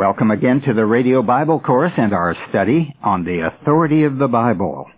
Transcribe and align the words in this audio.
Welcome 0.00 0.30
again 0.30 0.62
to 0.62 0.72
the 0.72 0.86
Radio 0.86 1.20
Bible 1.20 1.60
Course 1.60 1.92
and 1.98 2.14
our 2.14 2.34
study 2.48 2.96
on 3.02 3.22
the 3.22 3.40
authority 3.40 4.04
of 4.04 4.16
the 4.16 4.28
Bible. 4.28 4.90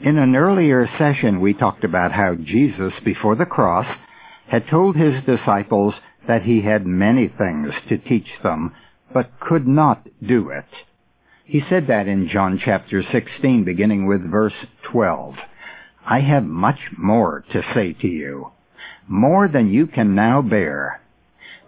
In 0.00 0.18
an 0.18 0.34
earlier 0.34 0.90
session, 0.98 1.40
we 1.40 1.54
talked 1.54 1.84
about 1.84 2.10
how 2.10 2.34
Jesus, 2.34 2.92
before 3.04 3.36
the 3.36 3.46
cross, 3.46 3.86
had 4.48 4.66
told 4.68 4.96
his 4.96 5.22
disciples 5.24 5.94
that 6.26 6.42
he 6.42 6.62
had 6.62 6.84
many 6.84 7.28
things 7.28 7.72
to 7.88 7.96
teach 7.96 8.26
them, 8.42 8.74
but 9.12 9.38
could 9.38 9.68
not 9.68 10.04
do 10.20 10.50
it. 10.50 10.66
He 11.44 11.62
said 11.70 11.86
that 11.86 12.08
in 12.08 12.28
John 12.28 12.60
chapter 12.62 13.04
16, 13.12 13.62
beginning 13.62 14.08
with 14.08 14.28
verse 14.28 14.66
12. 14.90 15.36
I 16.04 16.18
have 16.18 16.42
much 16.42 16.80
more 16.98 17.44
to 17.52 17.62
say 17.72 17.92
to 17.92 18.08
you, 18.08 18.50
more 19.06 19.46
than 19.46 19.72
you 19.72 19.86
can 19.86 20.16
now 20.16 20.42
bear. 20.42 21.00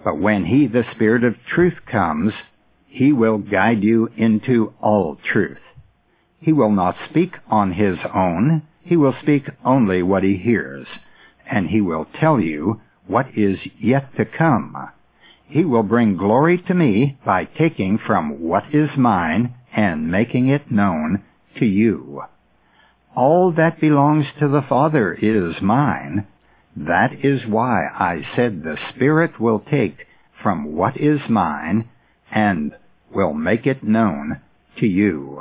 But 0.03 0.19
when 0.19 0.45
he, 0.45 0.67
the 0.67 0.85
Spirit 0.95 1.23
of 1.23 1.35
truth, 1.49 1.75
comes, 1.91 2.33
he 2.97 3.13
will 3.13 3.37
guide 3.37 3.83
you 3.83 4.09
into 4.17 4.73
all 4.81 5.19
truth. 5.31 5.59
He 6.41 6.51
will 6.51 6.71
not 6.71 6.97
speak 7.11 7.35
on 7.47 7.73
his 7.73 7.99
own. 8.15 8.63
He 8.83 8.97
will 8.97 9.15
speak 9.21 9.51
only 9.63 10.03
what 10.03 10.23
he 10.23 10.39
hears. 10.39 10.87
And 11.47 11.69
he 11.69 11.83
will 11.83 12.07
tell 12.19 12.41
you 12.41 12.81
what 13.07 13.27
is 13.37 13.59
yet 13.79 14.17
to 14.17 14.25
come. 14.25 14.75
He 15.45 15.63
will 15.63 15.83
bring 15.83 16.17
glory 16.17 16.57
to 16.69 16.73
me 16.75 17.19
by 17.23 17.45
taking 17.45 17.99
from 17.99 18.41
what 18.41 18.75
is 18.75 18.89
mine 18.97 19.55
and 19.75 20.11
making 20.11 20.49
it 20.49 20.71
known 20.71 21.23
to 21.59 21.67
you. 21.67 22.23
All 23.15 23.53
that 23.53 23.79
belongs 23.79 24.25
to 24.41 24.49
the 24.49 24.65
Father 24.67 25.13
is 25.13 25.61
mine. 25.61 26.27
That 26.75 27.13
is 27.23 27.47
why 27.47 27.89
I 27.89 28.27
said 28.35 28.63
the 28.63 28.79
Spirit 28.95 29.39
will 29.39 29.63
take 29.71 30.07
from 30.43 30.75
what 30.75 30.97
is 30.97 31.21
mine 31.29 31.91
and 32.31 32.75
will 33.17 33.33
make 33.33 33.67
it 33.67 33.83
known 33.83 34.39
to 34.79 34.87
you. 34.87 35.41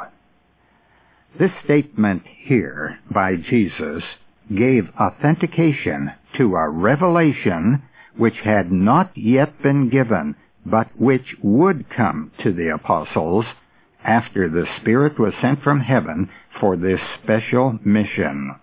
This 1.37 1.51
statement 1.65 2.23
here 2.47 2.97
by 3.13 3.35
Jesus 3.35 4.01
gave 4.49 4.87
authentication 4.97 6.11
to 6.37 6.55
a 6.55 6.69
revelation 6.69 7.83
which 8.15 8.35
had 8.45 8.71
not 8.71 9.11
yet 9.17 9.61
been 9.61 9.89
given, 9.89 10.35
but 10.65 10.87
which 10.97 11.35
would 11.43 11.85
come 11.89 12.31
to 12.41 12.53
the 12.53 12.73
apostles 12.73 13.43
after 14.05 14.47
the 14.47 14.65
Spirit 14.79 15.19
was 15.19 15.33
sent 15.41 15.61
from 15.61 15.81
heaven 15.81 16.29
for 16.61 16.77
this 16.77 17.01
special 17.21 17.77
mission. 17.83 18.55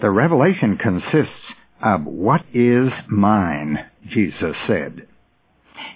The 0.00 0.10
revelation 0.10 0.78
consists 0.78 1.52
of 1.82 2.06
what 2.06 2.40
is 2.54 2.88
mine, 3.08 3.84
Jesus 4.08 4.56
said. 4.66 5.06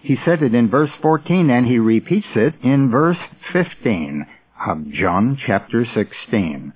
He 0.02 0.16
said 0.24 0.42
it 0.42 0.54
in 0.54 0.68
verse 0.68 0.90
14 1.02 1.50
and 1.50 1.66
he 1.66 1.78
repeats 1.78 2.26
it 2.34 2.54
in 2.62 2.90
verse 2.90 3.18
15 3.52 4.26
of 4.66 4.90
John 4.92 5.38
chapter 5.46 5.84
16. 5.94 6.72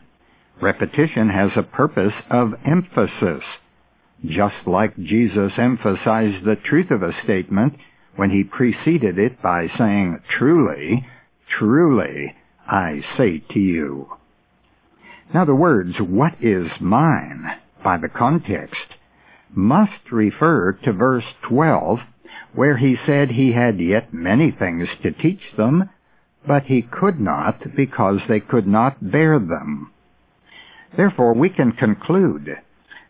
Repetition 0.61 1.29
has 1.29 1.51
a 1.57 1.63
purpose 1.63 2.15
of 2.31 2.55
emphasis. 2.65 3.45
Just 4.25 4.67
like 4.67 4.97
Jesus 4.97 5.53
emphasized 5.57 6.45
the 6.45 6.57
truth 6.65 6.91
of 6.91 7.03
a 7.03 7.15
statement 7.23 7.75
when 8.17 8.31
he 8.31 8.43
preceded 8.43 9.19
it 9.19 9.41
by 9.41 9.69
saying, 9.79 10.21
Truly, 10.29 11.07
truly, 11.57 12.35
I 12.67 13.03
say 13.17 13.39
to 13.53 13.61
you. 13.61 14.09
Now 15.33 15.45
the 15.45 15.55
words, 15.55 15.97
what 16.01 16.35
is 16.41 16.67
mine, 16.81 17.45
by 17.85 17.99
the 17.99 18.09
context, 18.09 18.97
must 19.55 20.11
refer 20.11 20.73
to 20.73 20.93
verse 20.93 21.25
12, 21.49 21.99
where 22.55 22.77
he 22.77 22.97
said 23.07 23.31
he 23.31 23.53
had 23.53 23.81
yet 23.81 24.13
many 24.13 24.51
things 24.51 24.89
to 25.03 25.11
teach 25.11 25.43
them, 25.57 25.89
but 26.47 26.65
he 26.65 26.83
could 26.83 27.21
not 27.21 27.75
because 27.77 28.21
they 28.29 28.41
could 28.41 28.67
not 28.67 29.11
bear 29.11 29.39
them. 29.39 29.91
Therefore 30.97 31.35
we 31.35 31.51
can 31.51 31.73
conclude 31.73 32.57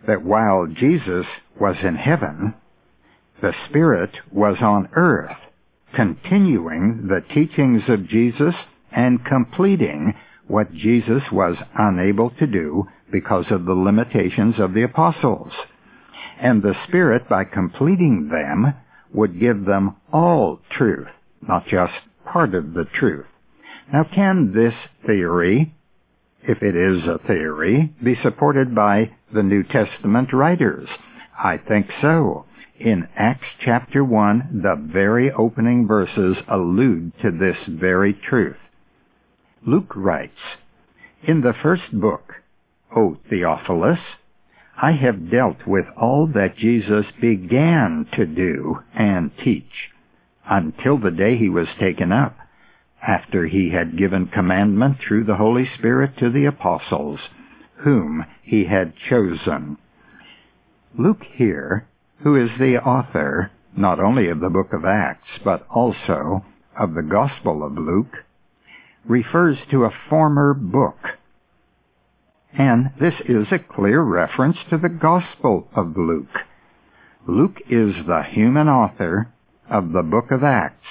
that 0.07 0.25
while 0.25 0.67
Jesus 0.67 1.27
was 1.61 1.77
in 1.83 1.95
heaven, 1.97 2.55
the 3.41 3.55
Spirit 3.69 4.11
was 4.33 4.57
on 4.61 4.89
earth, 4.95 5.37
continuing 5.95 7.09
the 7.09 7.23
teachings 7.35 7.83
of 7.89 8.09
Jesus 8.09 8.55
and 8.91 9.25
completing 9.25 10.15
what 10.47 10.73
Jesus 10.73 11.23
was 11.31 11.57
unable 11.77 12.31
to 12.31 12.47
do 12.47 12.89
because 13.13 13.47
of 13.51 13.65
the 13.65 13.75
limitations 13.75 14.59
of 14.59 14.75
the 14.75 14.83
apostles. 14.83 15.53
And 16.41 16.63
the 16.63 16.75
Spirit, 16.87 17.29
by 17.29 17.45
completing 17.45 18.29
them, 18.29 18.75
would 19.13 19.41
give 19.41 19.65
them 19.65 19.97
all 20.13 20.61
truth, 20.71 21.09
not 21.41 21.67
just 21.67 21.93
part 22.25 22.55
of 22.55 22.75
the 22.75 22.85
truth. 22.85 23.27
Now 23.93 24.05
can 24.05 24.53
this 24.53 24.75
theory, 25.07 25.75
if 26.43 26.63
it 26.63 26.77
is 26.77 27.03
a 27.07 27.19
theory, 27.27 27.95
be 28.03 28.17
supported 28.23 28.75
by 28.75 29.13
the 29.33 29.43
New 29.43 29.63
Testament 29.63 30.33
writers? 30.33 30.89
I 31.39 31.57
think 31.57 31.87
so. 32.01 32.45
In 32.79 33.09
Acts 33.17 33.47
chapter 33.65 34.05
1, 34.05 34.61
the 34.63 34.77
very 34.93 35.33
opening 35.33 35.87
verses 35.87 36.37
allude 36.49 37.13
to 37.23 37.31
this 37.31 37.57
very 37.67 38.13
truth. 38.15 38.57
Luke 39.67 39.93
writes, 39.97 40.39
In 41.25 41.41
the 41.41 41.55
first 41.63 41.91
book, 41.93 42.35
O 42.95 43.17
Theophilus, 43.29 43.99
I 44.81 44.93
have 44.93 45.31
dealt 45.31 45.67
with 45.67 45.87
all 45.97 46.29
that 46.35 46.57
Jesus 46.57 47.05
began 47.21 48.07
to 48.13 48.25
do 48.25 48.79
and 48.95 49.33
teach 49.43 49.91
until 50.49 50.99
the 50.99 51.11
day 51.11 51.37
he 51.37 51.49
was 51.49 51.67
taken 51.81 52.13
up, 52.13 52.37
after 53.03 53.47
he 53.47 53.71
had 53.71 53.99
given 53.99 54.27
commandment 54.29 54.99
through 55.01 55.25
the 55.25 55.37
Holy 55.37 55.69
Spirit 55.79 56.17
to 56.19 56.31
the 56.31 56.45
apostles, 56.45 57.19
whom 57.79 58.25
he 58.43 58.65
had 58.65 58.93
chosen. 59.09 59.79
Luke 60.97 61.25
here, 61.35 61.89
who 62.21 62.37
is 62.37 62.51
the 62.59 62.77
author 62.77 63.51
not 63.77 63.99
only 63.99 64.29
of 64.29 64.39
the 64.39 64.49
book 64.49 64.73
of 64.73 64.85
Acts, 64.85 65.29
but 65.45 65.67
also 65.69 66.45
of 66.79 66.95
the 66.95 67.03
Gospel 67.03 67.65
of 67.65 67.77
Luke, 67.77 68.25
refers 69.05 69.59
to 69.71 69.85
a 69.85 69.95
former 70.09 70.55
book 70.55 70.99
and 72.59 72.91
this 73.01 73.15
is 73.29 73.47
a 73.53 73.75
clear 73.75 74.03
reference 74.03 74.57
to 74.69 74.77
the 74.77 74.89
Gospel 74.89 75.69
of 75.77 75.97
Luke. 75.97 76.27
Luke 77.27 77.59
is 77.71 77.95
the 78.05 78.25
human 78.29 78.69
author 78.69 79.33
of 79.71 79.93
the 79.93 80.03
book 80.03 80.33
of 80.33 80.43
Acts, 80.43 80.89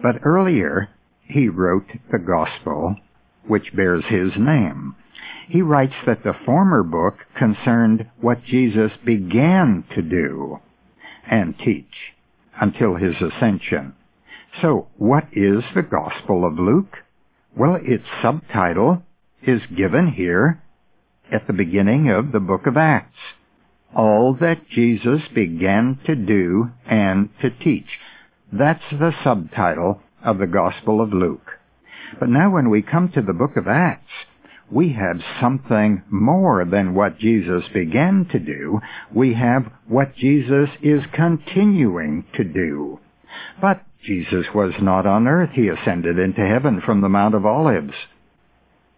but 0.00 0.24
earlier 0.24 0.88
he 1.28 1.50
wrote 1.50 1.86
the 2.10 2.18
Gospel, 2.18 2.96
which 3.46 3.76
bears 3.76 4.04
his 4.08 4.32
name. 4.38 4.96
He 5.48 5.60
writes 5.60 5.92
that 6.06 6.24
the 6.24 6.32
former 6.46 6.82
book 6.82 7.16
concerned 7.36 8.08
what 8.22 8.42
Jesus 8.44 8.92
began 9.04 9.84
to 9.94 10.00
do 10.00 10.60
and 11.30 11.58
teach 11.58 12.14
until 12.58 12.94
his 12.94 13.16
ascension. 13.20 13.94
So, 14.62 14.86
what 14.96 15.24
is 15.32 15.62
the 15.74 15.82
Gospel 15.82 16.46
of 16.46 16.58
Luke? 16.58 16.96
Well, 17.54 17.78
its 17.82 18.04
subtitle 18.22 19.02
is 19.42 19.60
given 19.76 20.12
here 20.12 20.62
at 21.32 21.46
the 21.46 21.52
beginning 21.52 22.10
of 22.10 22.32
the 22.32 22.40
book 22.40 22.66
of 22.66 22.76
Acts. 22.76 23.18
All 23.94 24.36
that 24.40 24.68
Jesus 24.68 25.22
began 25.34 25.98
to 26.06 26.14
do 26.14 26.70
and 26.86 27.30
to 27.42 27.50
teach. 27.50 27.88
That's 28.52 28.84
the 28.90 29.12
subtitle 29.24 30.00
of 30.24 30.38
the 30.38 30.46
Gospel 30.46 31.00
of 31.00 31.12
Luke. 31.12 31.46
But 32.20 32.28
now 32.28 32.50
when 32.50 32.70
we 32.70 32.82
come 32.82 33.10
to 33.12 33.22
the 33.22 33.32
book 33.32 33.56
of 33.56 33.66
Acts, 33.66 34.12
we 34.70 34.92
have 34.92 35.20
something 35.40 36.02
more 36.10 36.64
than 36.64 36.94
what 36.94 37.18
Jesus 37.18 37.64
began 37.72 38.26
to 38.32 38.38
do. 38.38 38.80
We 39.14 39.34
have 39.34 39.70
what 39.86 40.16
Jesus 40.16 40.68
is 40.82 41.02
continuing 41.12 42.24
to 42.34 42.44
do. 42.44 43.00
But 43.60 43.82
Jesus 44.04 44.46
was 44.54 44.72
not 44.80 45.06
on 45.06 45.26
earth. 45.26 45.50
He 45.52 45.68
ascended 45.68 46.18
into 46.18 46.46
heaven 46.46 46.80
from 46.84 47.00
the 47.00 47.08
Mount 47.08 47.34
of 47.34 47.46
Olives. 47.46 47.94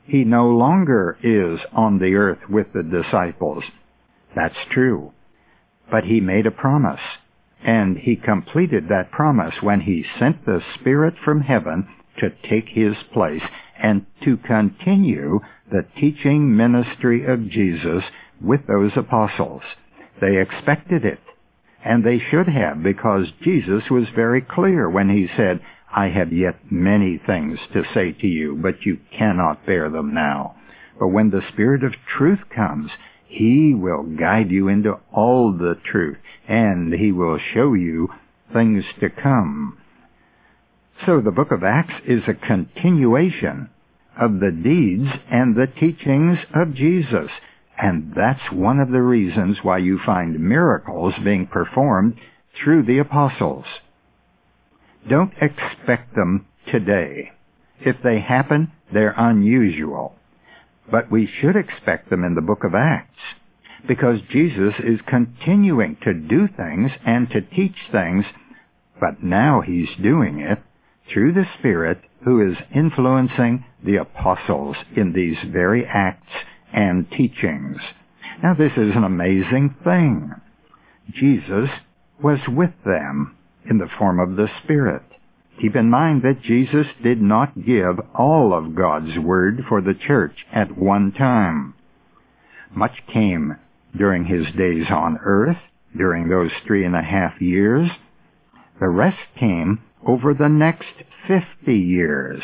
He 0.09 0.25
no 0.25 0.49
longer 0.49 1.19
is 1.23 1.61
on 1.73 1.99
the 1.99 2.15
earth 2.15 2.49
with 2.49 2.73
the 2.73 2.83
disciples. 2.83 3.63
That's 4.35 4.57
true. 4.71 5.13
But 5.91 6.05
he 6.05 6.21
made 6.21 6.47
a 6.47 6.51
promise, 6.51 7.01
and 7.63 7.99
he 7.99 8.17
completed 8.17 8.89
that 8.89 9.11
promise 9.11 9.57
when 9.61 9.83
he 9.83 10.07
sent 10.19 10.47
the 10.47 10.63
Spirit 10.75 11.15
from 11.23 11.43
heaven 11.43 11.89
to 12.21 12.31
take 12.49 12.69
his 12.69 12.95
place 13.13 13.43
and 13.79 14.07
to 14.25 14.39
continue 14.39 15.41
the 15.71 15.85
teaching 16.01 16.57
ministry 16.57 17.27
of 17.27 17.51
Jesus 17.51 18.03
with 18.41 18.67
those 18.67 18.93
apostles. 18.97 19.63
They 20.23 20.39
expected 20.39 21.05
it, 21.05 21.21
and 21.85 22.03
they 22.03 22.19
should 22.19 22.49
have 22.49 22.83
because 22.83 23.27
Jesus 23.43 23.91
was 23.91 24.09
very 24.15 24.41
clear 24.41 24.89
when 24.89 25.11
he 25.11 25.29
said, 25.37 25.61
I 25.95 26.09
have 26.09 26.33
yet 26.33 26.71
many 26.71 27.19
things 27.25 27.59
to 27.73 27.83
say 27.95 28.13
to 28.13 28.27
you, 28.27 28.57
but 28.57 28.85
you 28.85 28.99
cannot 29.17 29.65
bear 29.67 29.89
them 29.89 30.13
now. 30.13 30.57
But 30.99 31.09
when 31.09 31.31
the 31.31 31.43
Spirit 31.53 31.83
of 31.85 31.95
truth 32.17 32.41
comes, 32.55 32.91
He 33.27 33.75
will 33.75 34.03
guide 34.03 34.51
you 34.51 34.69
into 34.69 34.99
all 35.13 35.53
the 35.53 35.79
truth, 35.91 36.19
and 36.47 36.93
He 36.93 37.13
will 37.13 37.39
show 37.55 37.75
you 37.75 38.09
things 38.53 38.85
to 39.01 39.09
come. 39.09 39.79
So 41.07 41.21
the 41.21 41.31
book 41.31 41.53
of 41.53 41.63
Acts 41.63 41.95
is 42.07 42.23
a 42.27 42.35
continuation 42.35 43.71
of 44.21 44.41
the 44.41 44.51
deeds 44.51 45.09
and 45.31 45.55
the 45.55 45.69
teachings 45.79 46.39
of 46.55 46.75
Jesus. 46.75 47.31
And 47.81 48.13
that's 48.17 48.53
one 48.53 48.81
of 48.81 48.91
the 48.91 49.03
reasons 49.03 49.59
why 49.63 49.79
you 49.79 50.01
find 50.05 50.41
miracles 50.41 51.15
being 51.23 51.47
performed 51.47 52.19
through 52.63 52.83
the 52.83 52.99
apostles. 52.99 53.65
Don't 55.09 55.33
expect 55.41 56.15
them 56.15 56.47
today. 56.71 57.33
If 57.81 57.97
they 58.03 58.21
happen, 58.21 58.73
they're 58.93 59.15
unusual. 59.17 60.15
But 60.91 61.11
we 61.11 61.27
should 61.27 61.57
expect 61.57 62.11
them 62.11 62.25
in 62.25 62.35
the 62.35 62.41
book 62.41 62.65
of 62.65 62.75
Acts 62.75 63.21
because 63.87 64.21
Jesus 64.31 64.75
is 64.81 65.01
continuing 65.07 65.97
to 66.03 66.13
do 66.13 66.49
things 66.49 66.91
and 67.05 67.31
to 67.31 67.41
teach 67.41 67.77
things, 67.93 68.25
but 69.01 69.23
now 69.23 69.61
he's 69.61 69.89
doing 70.03 70.41
it 70.41 70.59
through 71.13 71.33
the 71.33 71.47
Spirit 71.59 72.01
who 72.25 72.51
is 72.51 72.57
influencing 72.75 73.65
the 73.85 73.97
apostles 73.97 74.77
in 74.97 75.13
these 75.13 75.37
very 75.53 75.87
acts 75.87 76.33
and 76.73 77.11
teachings. 77.11 77.79
Now 78.43 78.55
this 78.55 78.73
is 78.73 78.95
an 78.95 79.05
amazing 79.05 79.77
thing. 79.85 80.33
Jesus 81.13 81.71
was 82.23 82.41
with 82.49 82.73
them 82.85 83.37
in 83.69 83.79
the 83.79 83.89
form 83.99 84.21
of 84.21 84.37
the 84.37 84.49
Spirit. 84.63 85.03
Keep 85.61 85.75
in 85.75 85.91
mind 85.91 86.23
that 86.23 86.43
Jesus 86.43 86.87
did 87.03 87.21
not 87.21 87.65
give 87.65 87.99
all 88.15 88.55
of 88.55 88.77
God's 88.77 89.19
Word 89.19 89.65
for 89.69 89.81
the 89.81 89.95
church 89.95 90.47
at 90.53 90.79
one 90.79 91.13
time. 91.13 91.75
Much 92.75 92.93
came 93.13 93.57
during 93.97 94.25
his 94.25 94.47
days 94.57 94.87
on 94.91 95.19
earth, 95.25 95.57
during 95.97 96.29
those 96.29 96.51
three 96.67 96.85
and 96.85 96.95
a 96.95 97.03
half 97.03 97.41
years. 97.41 97.91
The 98.79 98.89
rest 98.89 99.19
came 99.39 99.81
over 100.07 100.33
the 100.33 100.49
next 100.49 100.87
50 101.27 101.75
years. 101.75 102.43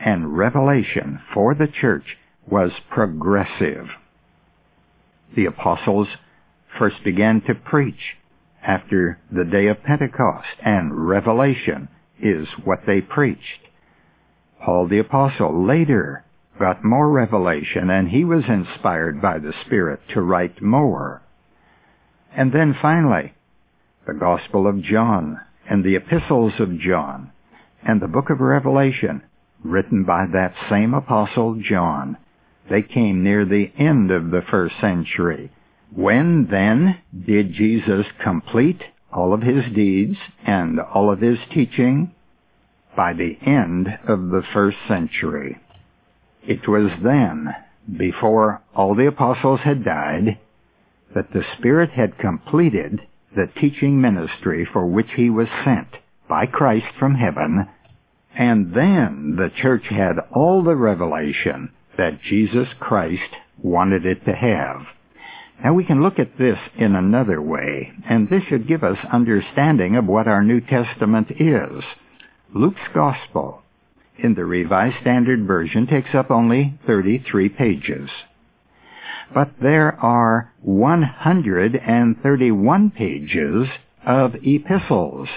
And 0.00 0.36
revelation 0.36 1.20
for 1.32 1.54
the 1.54 1.68
church 1.68 2.16
was 2.50 2.72
progressive. 2.90 3.86
The 5.36 5.46
apostles 5.46 6.08
first 6.78 6.96
began 7.04 7.40
to 7.42 7.54
preach 7.54 8.16
after 8.66 9.18
the 9.30 9.44
day 9.44 9.66
of 9.66 9.82
Pentecost, 9.82 10.48
and 10.64 11.06
revelation 11.06 11.88
is 12.20 12.48
what 12.64 12.80
they 12.86 13.00
preached. 13.00 13.68
Paul 14.64 14.88
the 14.88 14.98
apostle 14.98 15.66
later 15.66 16.24
got 16.58 16.84
more 16.84 17.10
revelation 17.10 17.90
and 17.90 18.08
he 18.08 18.24
was 18.24 18.44
inspired 18.48 19.20
by 19.20 19.38
the 19.38 19.52
Spirit 19.66 20.00
to 20.14 20.22
write 20.22 20.62
more. 20.62 21.22
And 22.34 22.52
then 22.52 22.76
finally, 22.80 23.34
the 24.06 24.14
Gospel 24.14 24.66
of 24.66 24.82
John 24.82 25.40
and 25.68 25.84
the 25.84 25.96
epistles 25.96 26.52
of 26.58 26.78
John 26.78 27.32
and 27.86 28.00
the 28.00 28.08
book 28.08 28.30
of 28.30 28.40
Revelation 28.40 29.22
written 29.62 30.04
by 30.04 30.26
that 30.32 30.54
same 30.70 30.94
apostle 30.94 31.60
John. 31.62 32.16
They 32.70 32.82
came 32.82 33.22
near 33.22 33.44
the 33.44 33.70
end 33.78 34.10
of 34.10 34.30
the 34.30 34.42
first 34.50 34.74
century. 34.80 35.50
When 35.94 36.48
then 36.50 36.98
did 37.24 37.52
Jesus 37.52 38.06
complete 38.20 38.82
all 39.12 39.32
of 39.32 39.42
his 39.42 39.64
deeds 39.72 40.16
and 40.44 40.80
all 40.80 41.12
of 41.12 41.20
his 41.20 41.38
teaching? 41.52 42.12
By 42.96 43.12
the 43.12 43.38
end 43.46 43.86
of 44.08 44.30
the 44.30 44.42
first 44.52 44.76
century. 44.88 45.56
It 46.42 46.66
was 46.66 46.90
then, 47.02 47.54
before 47.96 48.60
all 48.74 48.96
the 48.96 49.06
apostles 49.06 49.60
had 49.60 49.84
died, 49.84 50.38
that 51.14 51.32
the 51.32 51.44
Spirit 51.56 51.90
had 51.90 52.18
completed 52.18 53.00
the 53.36 53.48
teaching 53.60 54.00
ministry 54.00 54.64
for 54.72 54.86
which 54.86 55.12
he 55.14 55.30
was 55.30 55.48
sent 55.64 55.88
by 56.28 56.46
Christ 56.46 56.86
from 56.98 57.14
heaven, 57.14 57.68
and 58.34 58.74
then 58.74 59.36
the 59.36 59.50
church 59.62 59.86
had 59.86 60.18
all 60.32 60.62
the 60.62 60.74
revelation 60.74 61.70
that 61.96 62.20
Jesus 62.20 62.68
Christ 62.80 63.36
wanted 63.62 64.04
it 64.04 64.24
to 64.24 64.32
have. 64.32 64.86
Now 65.62 65.74
we 65.74 65.84
can 65.84 66.02
look 66.02 66.18
at 66.18 66.38
this 66.38 66.58
in 66.76 66.94
another 66.94 67.40
way, 67.40 67.92
and 68.08 68.28
this 68.28 68.42
should 68.44 68.68
give 68.68 68.82
us 68.82 68.98
understanding 69.12 69.96
of 69.96 70.06
what 70.06 70.28
our 70.28 70.42
New 70.42 70.60
Testament 70.60 71.30
is. 71.30 71.84
Luke's 72.52 72.80
Gospel 72.92 73.62
in 74.18 74.34
the 74.34 74.44
Revised 74.44 74.96
Standard 75.00 75.46
Version 75.46 75.86
takes 75.86 76.14
up 76.14 76.30
only 76.30 76.78
33 76.86 77.48
pages. 77.48 78.10
But 79.32 79.52
there 79.60 79.98
are 80.00 80.52
131 80.62 82.90
pages 82.90 83.68
of 84.06 84.34
epistles. 84.42 85.28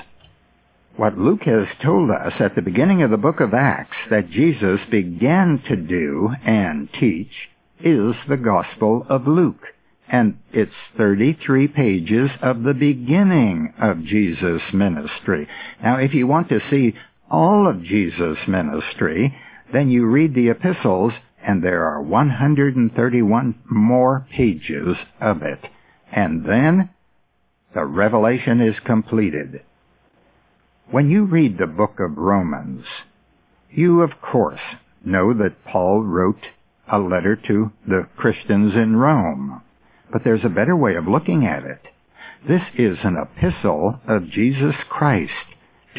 What 0.98 1.18
Luke 1.18 1.44
has 1.44 1.68
told 1.82 2.12
us 2.12 2.34
at 2.40 2.56
the 2.56 2.62
beginning 2.62 3.04
of 3.04 3.12
the 3.12 3.18
book 3.18 3.40
of 3.40 3.54
Acts 3.54 3.96
that 4.10 4.30
Jesus 4.30 4.82
began 4.90 5.62
to 5.68 5.76
do 5.76 6.32
and 6.46 6.90
teach 7.00 7.50
is 7.80 8.16
the 8.28 8.38
Gospel 8.38 9.06
of 9.08 9.28
Luke. 9.28 9.64
And 10.10 10.40
it's 10.54 10.72
33 10.98 11.68
pages 11.68 12.30
of 12.42 12.64
the 12.64 12.74
beginning 12.74 13.74
of 13.80 14.06
Jesus' 14.06 14.62
ministry. 14.74 15.48
Now, 15.84 15.98
if 15.98 16.14
you 16.14 16.28
want 16.28 16.50
to 16.50 16.62
see 16.70 16.94
all 17.30 17.70
of 17.70 17.84
Jesus' 17.84 18.38
ministry, 18.48 19.36
then 19.74 19.90
you 19.90 20.06
read 20.06 20.34
the 20.34 20.50
epistles 20.50 21.14
and 21.46 21.64
there 21.64 21.86
are 21.86 22.02
131 22.02 23.56
more 23.70 24.28
pages 24.32 24.96
of 25.22 25.42
it. 25.44 25.60
And 26.12 26.46
then 26.46 26.90
the 27.74 27.86
revelation 27.86 28.62
is 28.62 28.76
completed. 28.86 29.62
When 30.90 31.10
you 31.10 31.26
read 31.26 31.58
the 31.58 31.68
book 31.68 32.00
of 32.00 32.18
Romans, 32.18 32.86
you 33.70 34.02
of 34.02 34.22
course 34.22 34.62
know 35.04 35.34
that 35.34 35.66
Paul 35.66 36.02
wrote 36.02 36.48
a 36.92 36.98
letter 36.98 37.36
to 37.48 37.72
the 37.86 38.08
Christians 38.16 38.74
in 38.74 38.96
Rome. 38.96 39.62
But 40.12 40.24
there's 40.24 40.46
a 40.46 40.50
better 40.50 40.76
way 40.76 40.96
of 40.96 41.08
looking 41.08 41.46
at 41.46 41.64
it. 41.64 41.82
This 42.48 42.62
is 42.78 42.98
an 43.04 43.18
epistle 43.18 44.00
of 44.08 44.30
Jesus 44.30 44.76
Christ 44.90 45.32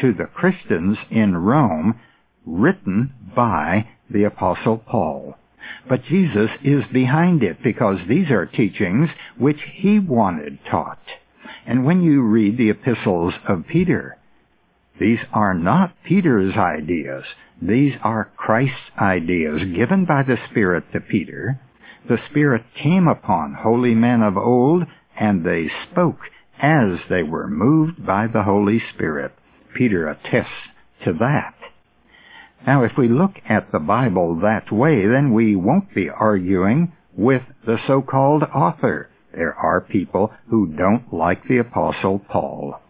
to 0.01 0.13
the 0.13 0.25
Christians 0.25 0.97
in 1.11 1.37
Rome 1.37 1.99
written 2.45 3.13
by 3.35 3.87
the 4.09 4.23
Apostle 4.23 4.77
Paul. 4.77 5.35
But 5.87 6.03
Jesus 6.05 6.49
is 6.63 6.83
behind 6.91 7.43
it 7.43 7.61
because 7.61 7.99
these 8.07 8.31
are 8.31 8.45
teachings 8.45 9.09
which 9.37 9.59
he 9.75 9.99
wanted 9.99 10.59
taught. 10.69 11.03
And 11.65 11.85
when 11.85 12.01
you 12.01 12.21
read 12.21 12.57
the 12.57 12.69
epistles 12.69 13.33
of 13.47 13.67
Peter, 13.67 14.17
these 14.99 15.19
are 15.31 15.53
not 15.53 15.93
Peter's 16.03 16.55
ideas. 16.55 17.23
These 17.61 17.93
are 18.01 18.31
Christ's 18.35 18.91
ideas 18.99 19.61
given 19.75 20.05
by 20.05 20.23
the 20.23 20.37
Spirit 20.49 20.85
to 20.93 20.99
Peter. 20.99 21.59
The 22.09 22.17
Spirit 22.31 22.63
came 22.73 23.07
upon 23.07 23.53
holy 23.53 23.93
men 23.93 24.23
of 24.23 24.35
old, 24.35 24.83
and 25.15 25.45
they 25.45 25.69
spoke 25.91 26.19
as 26.59 26.97
they 27.07 27.21
were 27.21 27.47
moved 27.47 28.03
by 28.03 28.25
the 28.25 28.41
Holy 28.41 28.81
Spirit. 28.93 29.31
Peter 29.75 30.09
attests 30.09 30.49
to 31.05 31.13
that. 31.13 31.53
Now, 32.65 32.83
if 32.83 32.97
we 32.97 33.07
look 33.07 33.35
at 33.47 33.71
the 33.71 33.79
Bible 33.79 34.39
that 34.41 34.71
way, 34.71 35.05
then 35.05 35.33
we 35.33 35.55
won't 35.55 35.93
be 35.93 36.09
arguing 36.09 36.93
with 37.15 37.43
the 37.67 37.77
so-called 37.85 38.41
author. 38.41 39.09
There 39.31 39.53
are 39.53 39.79
people 39.79 40.33
who 40.49 40.65
don't 40.65 41.13
like 41.13 41.43
the 41.47 41.59
Apostle 41.59 42.17
Paul. 42.17 42.81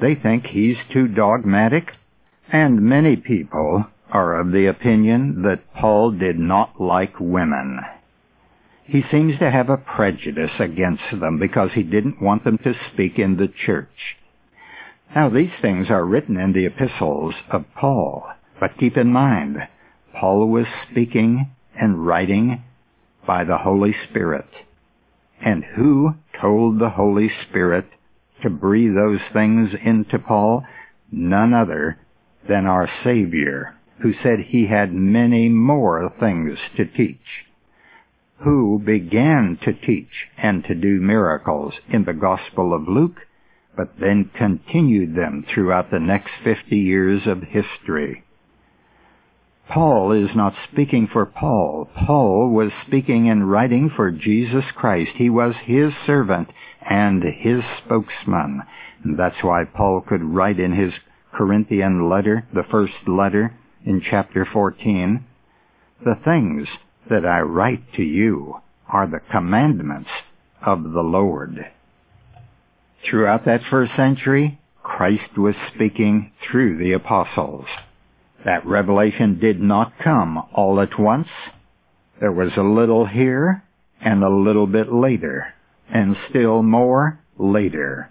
They 0.00 0.14
think 0.14 0.46
he's 0.46 0.76
too 0.92 1.08
dogmatic, 1.08 1.90
and 2.52 2.80
many 2.80 3.16
people 3.16 3.86
are 4.12 4.38
of 4.38 4.52
the 4.52 4.66
opinion 4.66 5.42
that 5.42 5.74
Paul 5.74 6.12
did 6.12 6.38
not 6.38 6.80
like 6.80 7.18
women. 7.18 7.80
He 8.84 9.02
seems 9.10 9.38
to 9.38 9.50
have 9.50 9.70
a 9.70 9.76
prejudice 9.76 10.58
against 10.58 11.04
them 11.12 11.38
because 11.38 11.70
he 11.72 11.82
didn't 11.82 12.20
want 12.20 12.44
them 12.44 12.58
to 12.58 12.74
speak 12.92 13.18
in 13.18 13.36
the 13.36 13.48
church. 13.48 14.16
Now 15.14 15.28
these 15.28 15.52
things 15.60 15.88
are 15.90 16.04
written 16.04 16.36
in 16.36 16.52
the 16.52 16.66
epistles 16.66 17.34
of 17.50 17.64
Paul, 17.74 18.26
but 18.58 18.78
keep 18.78 18.96
in 18.96 19.12
mind, 19.12 19.58
Paul 20.14 20.48
was 20.48 20.66
speaking 20.90 21.50
and 21.78 22.06
writing 22.06 22.62
by 23.26 23.44
the 23.44 23.58
Holy 23.58 23.94
Spirit. 24.08 24.48
And 25.40 25.64
who 25.64 26.14
told 26.40 26.78
the 26.78 26.90
Holy 26.90 27.30
Spirit 27.48 27.86
to 28.42 28.50
breathe 28.50 28.94
those 28.94 29.20
things 29.32 29.70
into 29.84 30.18
Paul? 30.18 30.64
None 31.10 31.54
other 31.54 31.98
than 32.48 32.66
our 32.66 32.88
Savior, 33.04 33.74
who 34.00 34.12
said 34.22 34.40
he 34.40 34.66
had 34.66 34.92
many 34.92 35.48
more 35.48 36.12
things 36.18 36.58
to 36.76 36.84
teach, 36.84 37.18
who 38.44 38.80
began 38.84 39.58
to 39.64 39.72
teach 39.72 40.28
and 40.36 40.64
to 40.64 40.74
do 40.74 41.00
miracles 41.00 41.74
in 41.88 42.04
the 42.04 42.12
Gospel 42.12 42.74
of 42.74 42.88
Luke 42.88 43.20
but 43.76 43.98
then 43.98 44.30
continued 44.36 45.14
them 45.14 45.44
throughout 45.52 45.90
the 45.90 46.00
next 46.00 46.30
50 46.44 46.76
years 46.76 47.22
of 47.26 47.42
history. 47.42 48.24
Paul 49.68 50.12
is 50.12 50.36
not 50.36 50.54
speaking 50.70 51.08
for 51.10 51.24
Paul. 51.24 51.88
Paul 52.06 52.50
was 52.50 52.70
speaking 52.86 53.30
and 53.30 53.50
writing 53.50 53.90
for 53.94 54.10
Jesus 54.10 54.64
Christ. 54.76 55.12
He 55.16 55.30
was 55.30 55.54
his 55.64 55.92
servant 56.04 56.48
and 56.88 57.22
his 57.22 57.62
spokesman. 57.78 58.62
That's 59.16 59.42
why 59.42 59.64
Paul 59.64 60.02
could 60.06 60.22
write 60.22 60.60
in 60.60 60.72
his 60.72 60.92
Corinthian 61.32 62.10
letter, 62.10 62.46
the 62.52 62.64
first 62.70 62.92
letter 63.06 63.54
in 63.86 64.02
chapter 64.02 64.46
14, 64.52 65.24
the 66.04 66.16
things 66.22 66.68
that 67.10 67.26
I 67.26 67.40
write 67.40 67.92
to 67.94 68.02
you 68.02 68.60
are 68.88 69.06
the 69.06 69.20
commandments 69.30 70.10
of 70.64 70.82
the 70.92 71.02
Lord. 71.02 71.66
Throughout 73.08 73.44
that 73.46 73.62
first 73.70 73.92
century, 73.96 74.60
Christ 74.82 75.36
was 75.36 75.54
speaking 75.74 76.32
through 76.42 76.78
the 76.78 76.92
apostles. 76.92 77.66
That 78.44 78.66
revelation 78.66 79.38
did 79.38 79.60
not 79.60 79.98
come 80.02 80.42
all 80.52 80.80
at 80.80 80.98
once. 80.98 81.28
There 82.20 82.32
was 82.32 82.52
a 82.56 82.62
little 82.62 83.06
here 83.06 83.62
and 84.00 84.22
a 84.22 84.28
little 84.28 84.66
bit 84.66 84.92
later, 84.92 85.54
and 85.88 86.16
still 86.28 86.62
more 86.62 87.20
later. 87.38 88.10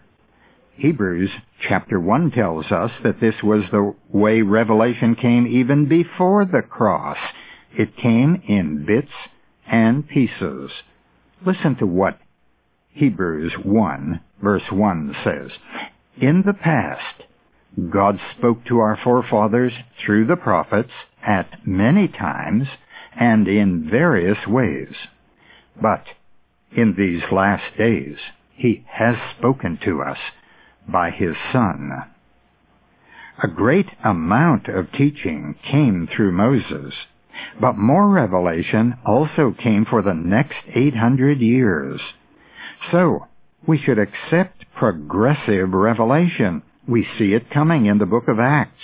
Hebrews 0.75 1.29
chapter 1.67 1.99
1 1.99 2.31
tells 2.31 2.71
us 2.71 2.91
that 3.03 3.19
this 3.19 3.35
was 3.43 3.63
the 3.71 3.93
way 4.09 4.41
revelation 4.41 5.15
came 5.15 5.45
even 5.45 5.87
before 5.87 6.45
the 6.45 6.61
cross. 6.61 7.17
It 7.77 7.95
came 7.97 8.41
in 8.47 8.85
bits 8.85 9.11
and 9.65 10.07
pieces. 10.07 10.71
Listen 11.45 11.75
to 11.77 11.87
what 11.87 12.19
Hebrews 12.93 13.53
1 13.63 14.21
verse 14.41 14.71
1 14.71 15.15
says. 15.23 15.51
In 16.19 16.43
the 16.45 16.53
past, 16.53 17.23
God 17.89 18.19
spoke 18.37 18.65
to 18.65 18.79
our 18.79 18.99
forefathers 19.01 19.73
through 20.03 20.27
the 20.27 20.35
prophets 20.35 20.91
at 21.25 21.65
many 21.65 22.07
times 22.07 22.67
and 23.15 23.47
in 23.47 23.89
various 23.89 24.45
ways. 24.47 24.93
But 25.81 26.03
in 26.75 26.95
these 26.97 27.31
last 27.31 27.77
days, 27.77 28.17
He 28.53 28.85
has 28.89 29.15
spoken 29.37 29.79
to 29.85 30.01
us 30.01 30.17
by 30.87 31.11
His 31.11 31.35
Son. 31.51 31.91
A 33.41 33.47
great 33.47 33.87
amount 34.03 34.67
of 34.67 34.91
teaching 34.91 35.55
came 35.63 36.07
through 36.07 36.31
Moses, 36.33 36.93
but 37.59 37.77
more 37.77 38.07
revelation 38.07 38.97
also 39.05 39.53
came 39.61 39.85
for 39.85 40.01
the 40.01 40.13
next 40.13 40.57
800 40.73 41.39
years. 41.39 42.01
So, 42.91 43.27
we 43.67 43.77
should 43.77 43.99
accept 43.99 44.65
progressive 44.75 45.73
revelation. 45.73 46.63
We 46.87 47.07
see 47.17 47.33
it 47.33 47.51
coming 47.51 47.85
in 47.85 47.99
the 47.99 48.05
book 48.05 48.27
of 48.27 48.39
Acts. 48.39 48.81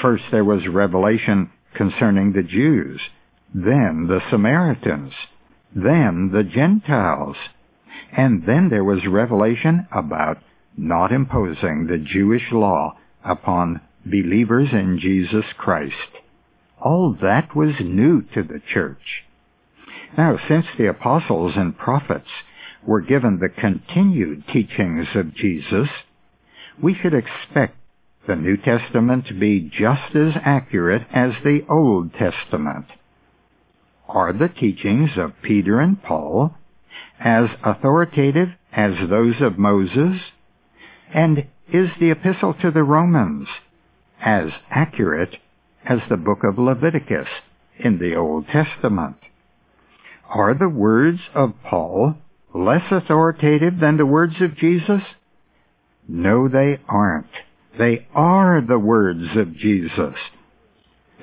First 0.00 0.24
there 0.30 0.44
was 0.44 0.66
revelation 0.66 1.50
concerning 1.74 2.32
the 2.32 2.42
Jews, 2.42 3.00
then 3.54 4.06
the 4.08 4.20
Samaritans, 4.30 5.12
then 5.74 6.30
the 6.32 6.42
Gentiles, 6.42 7.36
and 8.16 8.44
then 8.46 8.68
there 8.70 8.84
was 8.84 9.06
revelation 9.06 9.86
about 9.92 10.38
not 10.76 11.12
imposing 11.12 11.86
the 11.86 11.98
Jewish 11.98 12.50
law 12.50 12.96
upon 13.24 13.80
believers 14.04 14.68
in 14.72 14.98
Jesus 15.00 15.44
Christ. 15.56 15.94
All 16.84 17.16
that 17.22 17.54
was 17.54 17.74
new 17.80 18.22
to 18.34 18.42
the 18.42 18.60
church. 18.72 19.24
Now, 20.18 20.36
since 20.48 20.66
the 20.76 20.88
apostles 20.88 21.52
and 21.56 21.78
prophets 21.78 22.28
were 22.84 23.00
given 23.00 23.38
the 23.38 23.48
continued 23.48 24.44
teachings 24.48 25.06
of 25.14 25.34
Jesus, 25.34 25.88
we 26.82 26.94
should 26.94 27.14
expect 27.14 27.76
the 28.26 28.34
New 28.34 28.56
Testament 28.56 29.26
to 29.28 29.34
be 29.34 29.60
just 29.60 30.14
as 30.16 30.34
accurate 30.44 31.06
as 31.12 31.32
the 31.44 31.60
Old 31.68 32.12
Testament. 32.14 32.86
Are 34.08 34.32
the 34.32 34.48
teachings 34.48 35.10
of 35.16 35.40
Peter 35.42 35.80
and 35.80 36.02
Paul 36.02 36.54
as 37.20 37.48
authoritative 37.64 38.48
as 38.72 39.08
those 39.08 39.40
of 39.40 39.58
Moses? 39.58 40.20
And 41.14 41.46
is 41.72 41.90
the 42.00 42.10
Epistle 42.10 42.54
to 42.54 42.70
the 42.70 42.82
Romans 42.82 43.48
as 44.20 44.50
accurate 44.70 45.36
as 45.84 45.98
the 46.08 46.16
book 46.16 46.44
of 46.44 46.58
Leviticus 46.58 47.28
in 47.78 47.98
the 47.98 48.14
Old 48.14 48.46
Testament? 48.48 49.16
Are 50.28 50.54
the 50.54 50.68
words 50.68 51.20
of 51.34 51.54
Paul 51.68 52.16
less 52.54 52.84
authoritative 52.90 53.80
than 53.80 53.96
the 53.96 54.06
words 54.06 54.34
of 54.40 54.56
Jesus? 54.56 55.02
No, 56.08 56.48
they 56.48 56.80
aren't. 56.88 57.26
They 57.78 58.06
are 58.14 58.60
the 58.60 58.78
words 58.78 59.36
of 59.36 59.56
Jesus. 59.56 60.14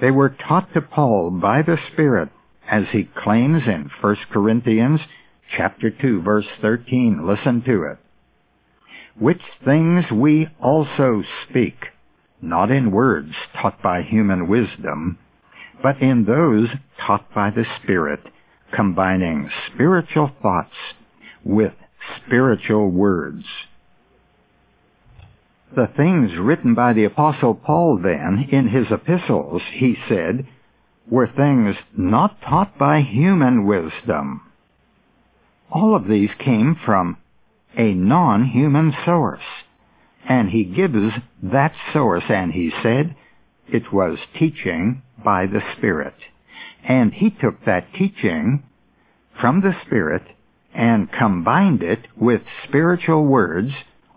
They 0.02 0.12
were 0.12 0.30
taught 0.30 0.74
to 0.74 0.82
Paul 0.82 1.30
by 1.32 1.62
the 1.62 1.78
Spirit, 1.92 2.30
as 2.70 2.86
he 2.92 3.10
claims 3.24 3.64
in 3.66 3.90
1 4.02 4.18
Corinthians 4.32 5.02
chapter 5.56 5.90
2 5.90 6.22
verse 6.22 6.48
13. 6.62 7.28
Listen 7.28 7.62
to 7.64 7.84
it. 7.84 7.98
Which 9.18 9.42
things 9.66 10.06
we 10.12 10.48
also 10.62 11.24
speak, 11.50 11.76
not 12.42 12.72
in 12.72 12.92
words 12.92 13.34
taught 13.62 13.82
by 13.82 14.02
human 14.02 14.48
wisdom, 14.48 15.18
but 15.82 16.02
in 16.02 16.26
those 16.26 16.70
taught 17.06 17.34
by 17.34 17.50
the 17.50 17.66
Spirit, 17.82 18.22
combining 18.74 19.50
spiritual 19.74 20.32
thoughts 20.42 20.76
with 21.44 21.74
spiritual 22.26 22.90
words. 22.90 23.46
The 25.76 25.90
things 25.96 26.32
written 26.40 26.74
by 26.74 26.94
the 26.94 27.04
Apostle 27.06 27.54
Paul 27.54 28.00
then 28.02 28.48
in 28.52 28.70
his 28.70 28.88
epistles, 28.92 29.62
he 29.74 29.96
said, 30.08 30.48
were 31.10 31.28
things 31.28 31.76
not 31.96 32.42
taught 32.42 32.78
by 32.78 33.02
human 33.02 33.66
wisdom. 33.66 34.42
All 35.72 35.96
of 35.96 36.08
these 36.08 36.30
came 36.40 36.76
from 36.86 37.18
a 37.78 37.94
non-human 37.94 38.94
source. 39.06 39.44
And 40.28 40.50
he 40.50 40.64
gives 40.64 41.14
that 41.44 41.74
source 41.94 42.24
and 42.30 42.52
he 42.52 42.72
said 42.84 43.16
it 43.68 43.94
was 43.94 44.18
teaching 44.38 45.02
by 45.24 45.46
the 45.46 45.62
Spirit. 45.78 46.16
And 46.84 47.14
he 47.14 47.30
took 47.30 47.66
that 47.66 47.94
teaching 47.94 48.64
from 49.40 49.62
the 49.62 49.74
Spirit 49.86 50.24
and 50.74 51.12
combined 51.12 51.82
it 51.82 52.08
with 52.16 52.42
spiritual 52.68 53.26
words 53.26 53.72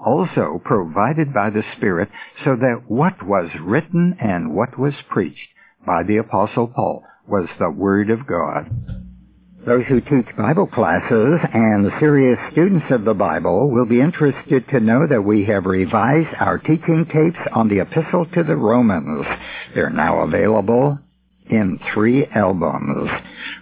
also 0.04 0.60
provided 0.64 1.32
by 1.32 1.50
the 1.50 1.62
Spirit 1.76 2.08
so 2.44 2.56
that 2.56 2.82
what 2.88 3.22
was 3.22 3.50
written 3.60 4.16
and 4.20 4.54
what 4.54 4.78
was 4.78 4.94
preached 5.08 5.48
by 5.86 6.02
the 6.02 6.16
Apostle 6.16 6.68
Paul 6.68 7.04
was 7.26 7.48
the 7.58 7.70
Word 7.70 8.10
of 8.10 8.26
God. 8.26 9.01
Those 9.64 9.84
who 9.88 10.00
teach 10.00 10.36
Bible 10.36 10.66
classes 10.66 11.38
and 11.54 11.90
serious 12.00 12.38
students 12.50 12.86
of 12.90 13.04
the 13.04 13.14
Bible 13.14 13.70
will 13.70 13.86
be 13.86 14.00
interested 14.00 14.68
to 14.68 14.80
know 14.80 15.06
that 15.08 15.22
we 15.22 15.44
have 15.44 15.66
revised 15.66 16.34
our 16.40 16.58
teaching 16.58 17.06
tapes 17.06 17.38
on 17.52 17.68
the 17.68 17.80
Epistle 17.80 18.26
to 18.34 18.42
the 18.42 18.56
Romans. 18.56 19.24
They're 19.74 19.90
now 19.90 20.22
available 20.22 20.98
in 21.48 21.78
three 21.94 22.26
albums. 22.26 23.10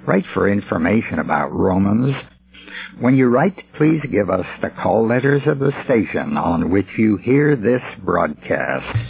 Write 0.06 0.24
for 0.32 0.48
information 0.48 1.18
about 1.18 1.52
Romans 1.52 2.14
when 2.98 3.16
you 3.16 3.28
write, 3.28 3.56
please 3.76 4.00
give 4.10 4.28
us 4.30 4.46
the 4.60 4.70
call 4.70 5.06
letters 5.06 5.42
of 5.46 5.58
the 5.58 5.72
station 5.84 6.36
on 6.36 6.70
which 6.70 6.86
you 6.98 7.16
hear 7.16 7.56
this 7.56 7.82
broadcast. 8.04 9.06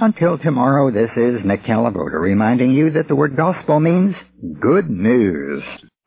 Until 0.00 0.38
tomorrow, 0.38 0.90
this 0.90 1.10
is 1.16 1.44
Nick 1.44 1.62
Calabrota 1.62 2.20
reminding 2.20 2.72
you 2.72 2.90
that 2.92 3.08
the 3.08 3.14
word 3.14 3.36
gospel 3.36 3.80
means 3.80 4.14
good 4.60 4.90
news. 4.90 5.62